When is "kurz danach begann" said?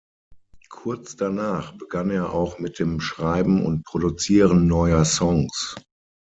0.71-2.09